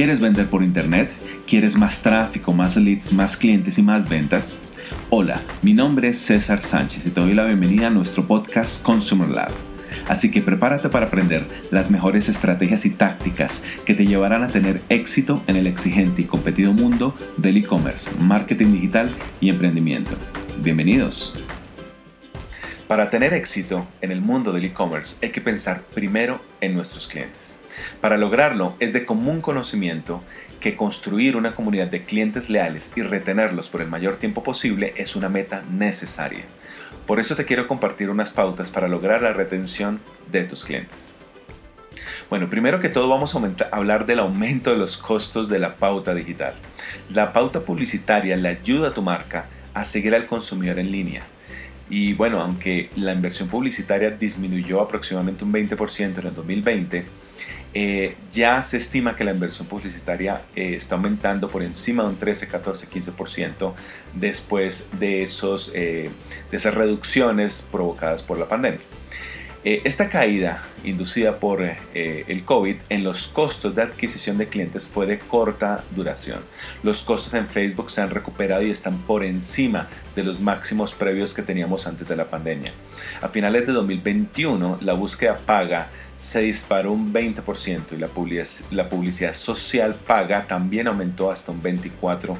[0.00, 1.10] ¿Quieres vender por Internet?
[1.46, 4.62] ¿Quieres más tráfico, más leads, más clientes y más ventas?
[5.10, 9.28] Hola, mi nombre es César Sánchez y te doy la bienvenida a nuestro podcast Consumer
[9.28, 9.50] Lab.
[10.08, 14.80] Así que prepárate para aprender las mejores estrategias y tácticas que te llevarán a tener
[14.88, 19.10] éxito en el exigente y competido mundo del e-commerce, marketing digital
[19.42, 20.12] y emprendimiento.
[20.62, 21.34] Bienvenidos.
[22.88, 27.59] Para tener éxito en el mundo del e-commerce hay que pensar primero en nuestros clientes.
[28.00, 30.22] Para lograrlo es de común conocimiento
[30.60, 35.16] que construir una comunidad de clientes leales y retenerlos por el mayor tiempo posible es
[35.16, 36.44] una meta necesaria.
[37.06, 41.14] Por eso te quiero compartir unas pautas para lograr la retención de tus clientes.
[42.28, 43.40] Bueno, primero que todo vamos a
[43.72, 46.54] hablar del aumento de los costos de la pauta digital.
[47.12, 51.22] La pauta publicitaria le ayuda a tu marca a seguir al consumidor en línea.
[51.88, 57.04] Y bueno, aunque la inversión publicitaria disminuyó aproximadamente un 20% en el 2020,
[57.72, 62.16] eh, ya se estima que la inversión publicitaria eh, está aumentando por encima de un
[62.16, 63.72] 13, 14, 15%
[64.14, 66.10] después de, esos, eh,
[66.50, 68.80] de esas reducciones provocadas por la pandemia.
[69.62, 74.88] Eh, esta caída inducida por eh, el COVID en los costos de adquisición de clientes
[74.88, 76.40] fue de corta duración.
[76.82, 81.34] Los costos en Facebook se han recuperado y están por encima de los máximos previos
[81.34, 82.72] que teníamos antes de la pandemia.
[83.20, 89.94] A finales de 2021, la búsqueda paga se disparó un 20% y la publicidad social
[89.94, 92.36] paga también aumentó hasta un 24%.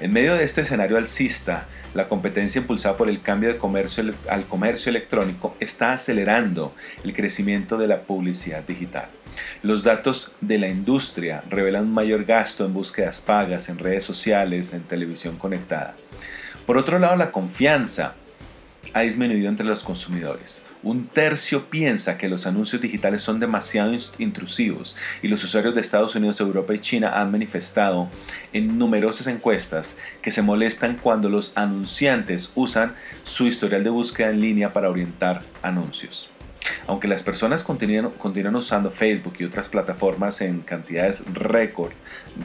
[0.00, 4.90] En medio de este escenario alcista, la competencia impulsada por el cambio comercio al comercio
[4.90, 9.08] electrónico está acelerando el crecimiento de la publicidad digital.
[9.62, 14.74] Los datos de la industria revelan un mayor gasto en búsquedas pagas, en redes sociales,
[14.74, 15.94] en televisión conectada.
[16.66, 18.14] Por otro lado, la confianza
[18.94, 20.64] ha disminuido entre los consumidores.
[20.82, 26.14] Un tercio piensa que los anuncios digitales son demasiado intrusivos y los usuarios de Estados
[26.14, 28.08] Unidos, Europa y China han manifestado
[28.52, 32.94] en numerosas encuestas que se molestan cuando los anunciantes usan
[33.24, 36.30] su historial de búsqueda en línea para orientar anuncios.
[36.86, 41.92] Aunque las personas continúan, usando Facebook y otras plataformas en cantidades récord,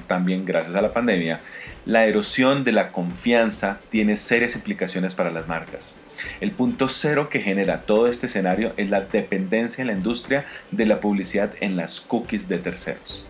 [0.07, 1.39] también gracias a la pandemia,
[1.85, 5.95] la erosión de la confianza tiene serias implicaciones para las marcas.
[6.39, 10.85] El punto cero que genera todo este escenario es la dependencia en la industria de
[10.85, 13.25] la publicidad en las cookies de terceros.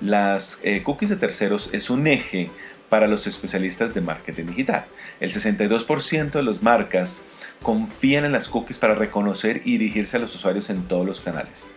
[0.00, 2.50] Las eh, cookies de terceros es un eje
[2.88, 4.84] para los especialistas de marketing digital.
[5.20, 7.24] El 62% de las marcas
[7.64, 11.68] confían en las cookies para reconocer y dirigirse a los usuarios en todos los canales.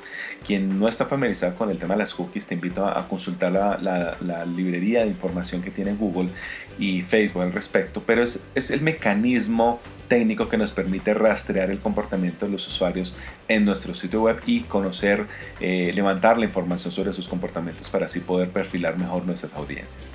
[0.45, 4.45] Quien no está familiarizado con el tema de las cookies, te invito a, consultar la,
[4.45, 6.29] librería de información que tiene Google
[6.77, 12.45] y Facebook al respecto, pero es, el mecanismo técnico que nos permite rastrear el comportamiento
[12.45, 13.15] de los usuarios
[13.47, 15.25] en nuestro sitio web y conocer,
[15.61, 20.13] eh, levantar la información sobre sus comportamientos para así poder perfilar mejor nuestras audiencias.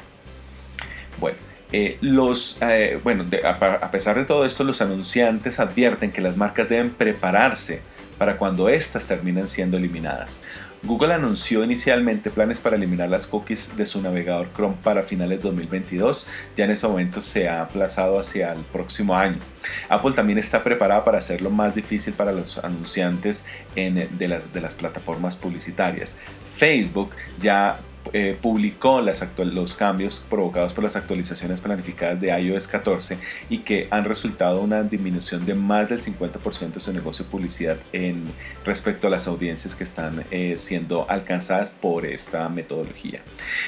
[1.18, 1.38] Bueno,
[1.72, 6.68] eh, los, eh, bueno, a, pesar de todo esto, los anunciantes advierten que las marcas
[6.68, 7.80] deben prepararse
[8.18, 10.42] para cuando éstas terminen siendo eliminadas.
[10.84, 15.48] Google anunció inicialmente planes para eliminar las cookies de su navegador Chrome para finales de
[15.48, 19.38] 2022, ya en ese momento se ha aplazado hacia el próximo año.
[19.88, 23.46] Apple también está preparada para hacerlo más difícil para los anunciantes
[23.76, 26.18] de, las, de las plataformas publicitarias.
[26.56, 27.78] Facebook ya
[28.12, 33.18] eh, publicó las los cambios provocados por las actualizaciones planificadas de iOS 14
[33.48, 37.76] y que han resultado una disminución de más del 50% de su negocio de publicidad
[37.92, 38.24] en
[38.64, 43.20] respecto a las audiencias que están eh, siendo alcanzadas por esta metodología.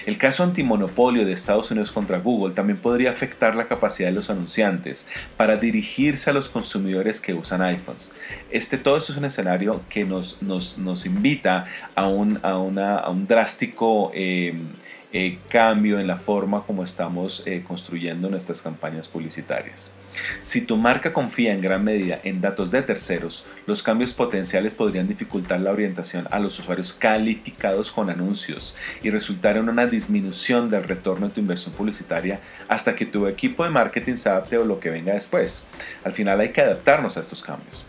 [0.04, 4.30] El caso antimonopolio de Estados Unidos contra Google también podría afectar la capacidad de los
[4.30, 8.12] anunciantes para dirigirse a los consumidores que usan iPhones.
[8.50, 12.98] Este, todo esto es un escenario que nos, nos, nos invita a un, a, una,
[12.98, 14.68] a un drástico eh, Em,
[15.12, 19.92] eh, cambio en la forma como estamos eh, construyendo nuestras campañas publicitarias.
[20.40, 25.06] Si tu marca confía en gran medida en datos de terceros, los cambios potenciales podrían
[25.06, 30.84] dificultar la orientación a los usuarios calificados con anuncios y resultar en una disminución del
[30.84, 34.80] retorno de tu inversión publicitaria hasta que tu equipo de marketing se adapte o lo
[34.80, 35.64] que venga después.
[36.02, 37.84] Al final hay que adaptarnos a estos cambios.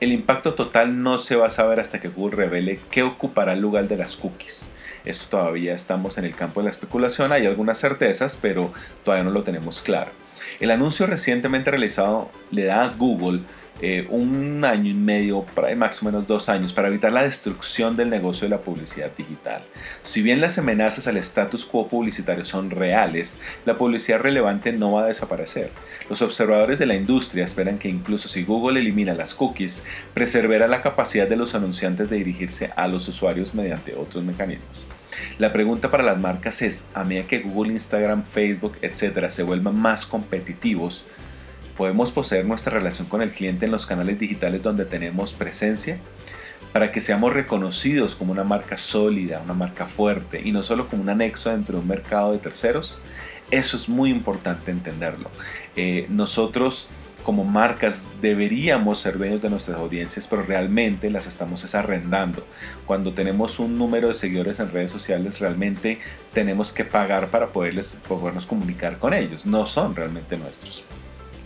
[0.00, 3.60] El impacto total no se va a saber hasta que Google revele qué ocupará el
[3.60, 4.72] lugar de las cookies.
[5.04, 8.72] Esto todavía estamos en el campo de la especulación, hay algunas certezas, pero
[9.04, 10.10] todavía no lo tenemos claro.
[10.58, 13.40] El anuncio recientemente realizado le da a Google
[13.82, 15.44] eh, un año y medio,
[15.76, 19.62] más o menos dos años, para evitar la destrucción del negocio de la publicidad digital.
[20.02, 25.04] Si bien las amenazas al status quo publicitario son reales, la publicidad relevante no va
[25.04, 25.70] a desaparecer.
[26.08, 30.82] Los observadores de la industria esperan que incluso si Google elimina las cookies, preservará la
[30.82, 34.86] capacidad de los anunciantes de dirigirse a los usuarios mediante otros mecanismos.
[35.38, 39.80] La pregunta para las marcas es, a medida que Google, Instagram, Facebook, etcétera, se vuelvan
[39.80, 41.06] más competitivos,
[41.80, 45.96] ¿podemos poseer nuestra relación con el cliente en los canales digitales donde tenemos presencia?
[46.74, 51.00] Para que seamos reconocidos como una marca sólida, una marca fuerte y no solo como
[51.00, 53.00] un anexo dentro de un mercado de terceros,
[53.50, 55.30] eso es muy importante entenderlo.
[55.74, 56.88] Eh, nosotros
[57.24, 62.46] como marcas deberíamos ser dueños de nuestras audiencias, pero realmente las estamos arrendando.
[62.84, 65.98] Cuando tenemos un número de seguidores en redes sociales, realmente
[66.34, 69.46] tenemos que pagar para poderles, podernos comunicar con ellos.
[69.46, 70.84] No son realmente nuestros.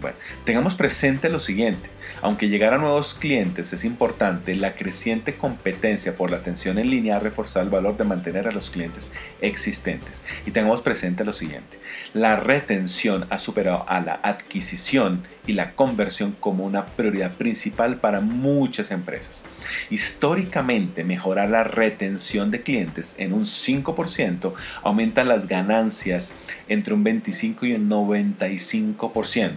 [0.05, 1.89] Bueno, tengamos presente lo siguiente.
[2.21, 7.17] Aunque llegar a nuevos clientes es importante, la creciente competencia por la atención en línea
[7.17, 10.27] ha reforzado el valor de mantener a los clientes existentes.
[10.45, 11.79] Y tengamos presente lo siguiente.
[12.13, 18.21] La retención ha superado a la adquisición y la conversión como una prioridad principal para
[18.21, 19.45] muchas empresas.
[19.91, 24.53] Históricamente, mejorar la retención de clientes en un 5%
[24.83, 26.37] aumenta las ganancias
[26.69, 29.57] entre un 25 y un 95%.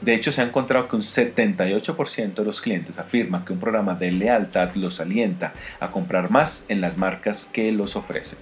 [0.00, 3.94] De hecho, se ha encontrado que un 78% de los clientes afirman que un programa
[3.94, 8.38] de lealtad los alienta a comprar más en las marcas que los ofrecen.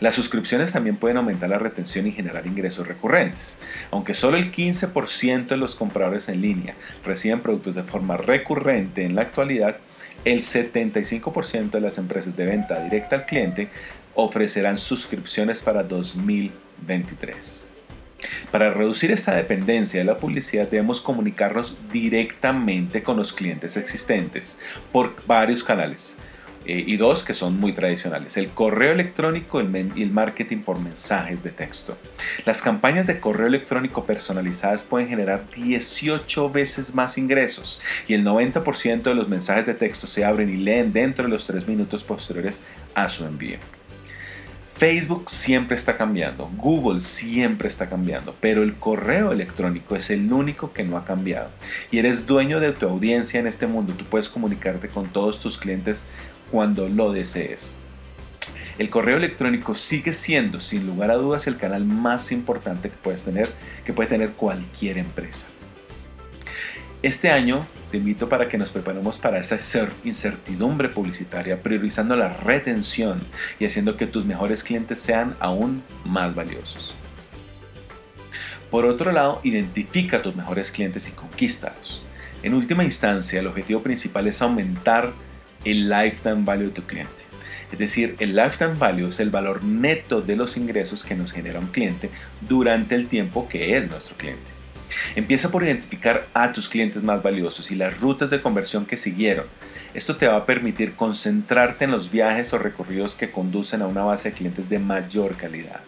[0.00, 3.60] Las suscripciones también pueden aumentar la retención y generar ingresos recurrentes.
[3.90, 6.74] Aunque solo el 15% de los compradores en línea
[7.04, 9.78] reciben productos de forma recurrente en la actualidad,
[10.24, 13.68] el 75% de las empresas de venta directa al cliente
[14.14, 17.64] ofrecerán suscripciones para 2023.
[18.50, 24.58] Para reducir esta dependencia de la publicidad debemos comunicarnos directamente con los clientes existentes
[24.90, 26.18] por varios canales.
[26.68, 31.42] Eh, y dos que son muy tradicionales, el correo electrónico y el marketing por mensajes
[31.42, 31.96] de texto.
[32.44, 39.02] Las campañas de correo electrónico personalizadas pueden generar 18 veces más ingresos y el 90%
[39.02, 42.60] de los mensajes de texto se abren y leen dentro de los 3 minutos posteriores
[42.94, 43.56] a su envío.
[44.76, 50.72] Facebook siempre está cambiando, Google siempre está cambiando, pero el correo electrónico es el único
[50.72, 51.48] que no ha cambiado.
[51.90, 55.58] Y eres dueño de tu audiencia en este mundo, tú puedes comunicarte con todos tus
[55.58, 56.08] clientes
[56.50, 57.76] cuando lo desees.
[58.78, 63.24] El correo electrónico sigue siendo, sin lugar a dudas, el canal más importante que puedes
[63.24, 63.48] tener,
[63.84, 65.48] que puede tener cualquier empresa.
[67.02, 69.56] Este año te invito para que nos preparemos para esa
[70.04, 73.20] incertidumbre publicitaria, priorizando la retención
[73.58, 76.94] y haciendo que tus mejores clientes sean aún más valiosos.
[78.70, 82.02] Por otro lado, identifica a tus mejores clientes y conquístalos.
[82.42, 85.12] En última instancia, el objetivo principal es aumentar
[85.64, 87.28] el lifetime value de tu cliente.
[87.70, 91.60] Es decir, el lifetime value es el valor neto de los ingresos que nos genera
[91.60, 92.10] un cliente
[92.40, 94.58] durante el tiempo que es nuestro cliente.
[95.16, 99.46] Empieza por identificar a tus clientes más valiosos y las rutas de conversión que siguieron.
[99.92, 104.02] Esto te va a permitir concentrarte en los viajes o recorridos que conducen a una
[104.02, 105.80] base de clientes de mayor calidad.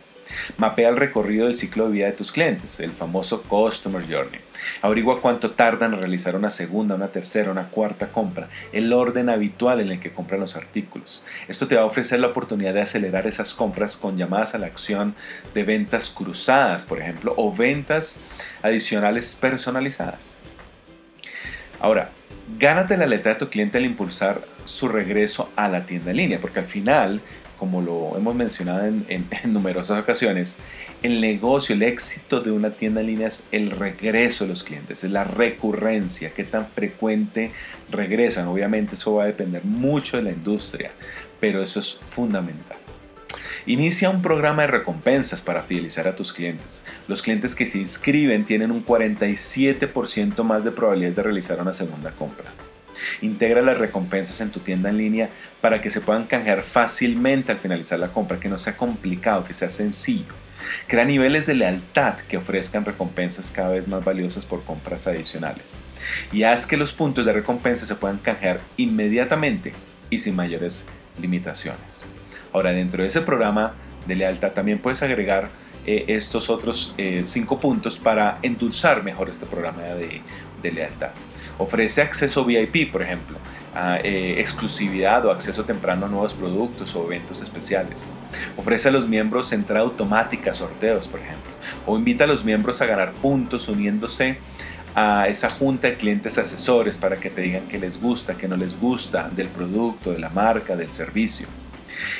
[0.59, 4.41] Mapea el recorrido del ciclo de vida de tus clientes, el famoso Customer Journey.
[4.83, 9.81] Averigua cuánto tardan en realizar una segunda, una tercera, una cuarta compra, el orden habitual
[9.81, 11.25] en el que compran los artículos.
[11.49, 14.67] Esto te va a ofrecer la oportunidad de acelerar esas compras con llamadas a la
[14.67, 15.15] acción
[15.55, 18.21] de ventas cruzadas, por ejemplo, o ventas
[18.63, 20.39] adicionales personalizadas.
[21.81, 22.11] Ahora,
[22.59, 26.41] gánate la letra de tu cliente al impulsar su regreso a la tienda en línea,
[26.41, 27.21] porque al final
[27.61, 30.59] como lo hemos mencionado en, numerosas ocasiones,
[31.03, 35.05] el negocio, el éxito de una tienda en línea es el regreso de los clientes,
[35.05, 37.53] es la recurrencia, qué tan frecuente
[37.91, 38.49] regresan.
[38.49, 40.91] Obviamente eso va a depender mucho de la industria,
[41.39, 42.79] pero eso es fundamental.
[43.67, 46.87] Inicia un programa de recompensas para fidelizar a tus clientes.
[47.09, 52.11] Los clientes que se inscriben tienen un 47% más de probabilidades de realizar una segunda
[52.13, 52.51] compra.
[53.21, 55.31] Integra las recompensas en tu tienda en línea
[55.61, 59.55] para que se puedan canjear fácilmente al finalizar la compra, que no sea complicado, que
[59.55, 60.35] sea sencillo.
[60.87, 65.77] Crea niveles de lealtad que ofrezcan recompensas cada vez más valiosas por compras adicionales.
[66.33, 69.73] Y haz que los puntos de recompensa se puedan canjear inmediatamente
[70.11, 70.87] y sin mayores
[71.21, 72.05] limitaciones.
[72.53, 73.75] Ahora, dentro de ese programa
[74.07, 75.51] de lealtad también puedes agregar
[75.87, 80.21] eh, estos otros eh, cinco puntos para endulzar mejor este programa de,
[80.63, 81.11] de lealtad.
[81.61, 83.37] Ofrece acceso VIP, por ejemplo,
[83.75, 88.07] a, eh, exclusividad o acceso temprano a nuevos productos o eventos especiales.
[88.57, 91.53] Ofrece a los miembros entrada automática a sorteos, por ejemplo.
[91.87, 94.39] O invita a los miembros a ganar puntos uniéndose
[94.95, 98.57] a esa junta de clientes asesores para que te digan qué les gusta, qué no
[98.57, 101.47] les gusta del producto, de la marca, del servicio.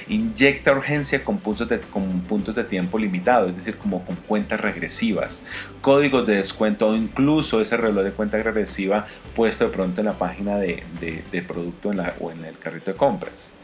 [0.09, 5.47] Inyecta urgencia con puntos, de, tiempo limitado, es decir, como con cuentas regresivas,
[5.81, 10.19] códigos de descuento o incluso ese reloj de cuenta regresiva puesto de pronto en la
[10.19, 10.83] página de,
[11.47, 13.55] producto o en el carrito de compras.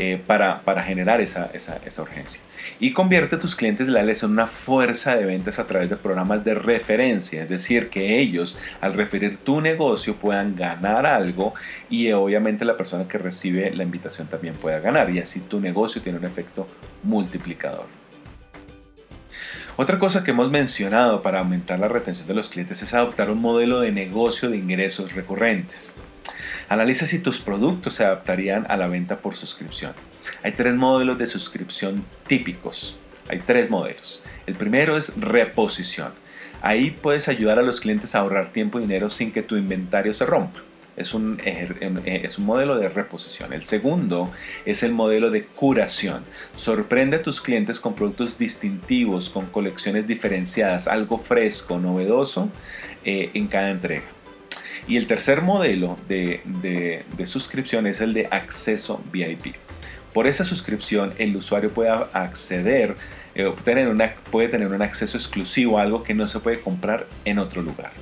[0.00, 2.40] Eh, para, generar esa, esa, esa, urgencia.
[2.78, 6.44] Y convierte a tus clientes leales en una fuerza de ventas a través de programas
[6.44, 11.52] de referencia, es decir, que ellos al referir tu negocio puedan ganar algo
[11.90, 16.00] y obviamente la persona que recibe la invitación también pueda ganar y así tu negocio
[16.00, 16.68] tiene un efecto
[17.02, 17.86] multiplicador.
[19.76, 23.40] Otra cosa que hemos mencionado para aumentar la retención de los clientes es adoptar un
[23.40, 25.96] modelo de negocio de ingresos recurrentes.
[26.68, 29.92] Analiza si tus productos se adaptarían a la venta por suscripción.
[30.42, 32.98] Hay tres modelos de suscripción típicos.
[33.28, 34.22] Hay tres modelos.
[34.46, 36.12] El primero es reposición.
[36.60, 40.14] Ahí puedes ayudar a los clientes a ahorrar tiempo y dinero sin que tu inventario
[40.14, 40.60] se rompa.
[40.96, 43.52] Es un, eh, es un, modelo de reposición.
[43.52, 44.32] El segundo
[44.64, 46.24] es el modelo de curación.
[46.56, 52.50] Sorprende a tus clientes con productos distintivos, con colecciones diferenciadas, algo fresco, novedoso
[53.04, 54.06] eh, en cada entrega.
[54.88, 59.54] Y el tercer modelo de, suscripción es el de acceso VIP.
[60.14, 62.96] Por esa suscripción el usuario puede acceder,
[63.34, 63.46] eh,
[63.86, 67.60] una, puede tener un acceso exclusivo a algo que no se puede comprar en otro
[67.60, 67.92] lugar.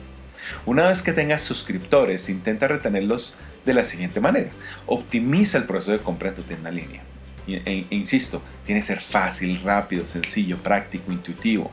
[0.64, 4.50] Una vez que tengas suscriptores, intenta retenerlos de la siguiente manera.
[4.87, 7.02] Optimiza el proceso de compra en tu tienda en línea.
[7.48, 11.70] E, insisto, tiene que ser fácil, rápido, sencillo, práctico, intuitivo.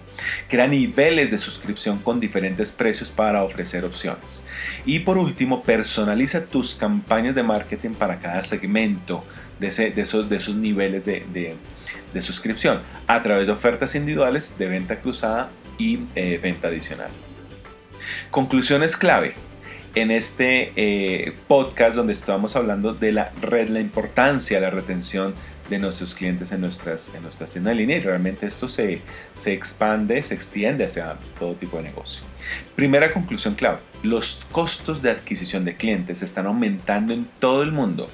[0.48, 4.46] Crea niveles de suscripción con diferentes precios para ofrecer opciones.
[4.86, 9.26] Y por último, personaliza tus campañas de marketing para cada segmento
[9.60, 11.56] de, esos, de esos, niveles de,
[12.20, 15.50] suscripción a través de ofertas individuales de venta cruzada
[15.80, 17.10] y eh, venta adicional.
[18.30, 19.34] Conclusiones clave
[19.96, 25.36] en este eh, podcast donde estamos hablando de la red, la importancia de la retención
[25.70, 29.02] de nuestros clientes en nuestras, en nuestras tiendas en línea y realmente esto se,
[29.34, 32.24] se expande, se extiende hacia todo tipo de negocio.
[32.76, 38.10] Primera conclusión clave, los costos de adquisición de clientes están aumentando en todo el mundo,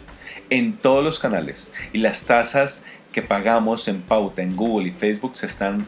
[0.50, 5.36] en todos los canales y las tasas que pagamos en pauta en Google y Facebook
[5.36, 5.88] se están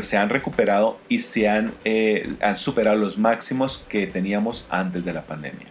[0.00, 5.12] se han recuperado y se han, eh, han superado los máximos que teníamos antes de
[5.12, 5.66] la pandemia.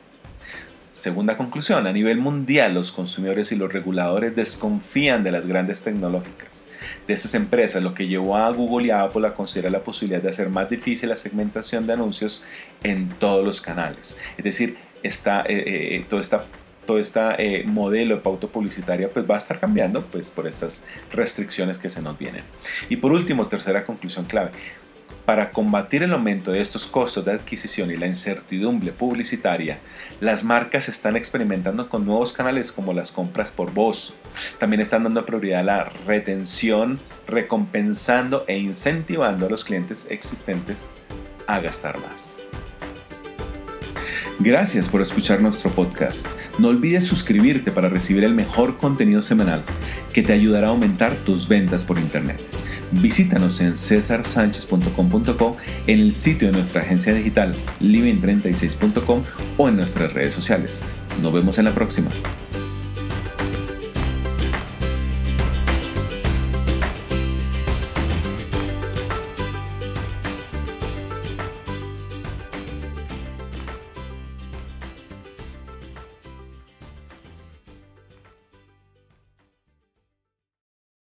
[0.97, 6.63] Segunda conclusión, a nivel mundial los consumidores y los reguladores desconfían de las grandes tecnológicas,
[7.05, 10.23] de estas empresas, lo que llevó a Google y a Apple a considerar la posibilidad
[10.23, 12.43] de hacer más difícil la segmentación de anuncios
[12.81, 14.17] en todos los canales.
[14.39, 16.45] Es decir, está, eh, eh, todo esta
[16.87, 21.77] todo este modelo de pauta publicitaria pues va a estar cambiando pues por estas restricciones
[21.77, 22.43] que se nos vienen.
[22.89, 24.51] Y por último, tercera conclusión clave,
[25.27, 29.79] para combatir el aumento de estos costos de adquisición y la incertidumbre publicitaria,
[30.21, 34.15] las marcas están experimentando con nuevos canales como las compras por voz.
[34.57, 40.87] También están dando prioridad a la retención, recompensando e incentivando a los clientes existentes
[41.45, 42.41] a gastar más.
[44.39, 46.25] Gracias por escuchar nuestro podcast.
[46.57, 49.61] No olvides suscribirte para recibir el mejor contenido semanal
[50.13, 52.39] que te ayudará a aumentar tus ventas por Internet.
[52.91, 59.23] Visítanos en cesarsanchez.com.co, en el sitio de nuestra agencia digital living36.com
[59.57, 60.83] o en nuestras redes sociales.
[61.21, 62.09] Nos vemos en la próxima.